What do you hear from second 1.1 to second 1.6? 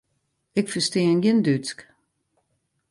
gjin